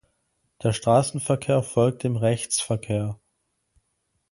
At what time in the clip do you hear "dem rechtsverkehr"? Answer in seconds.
2.03-3.19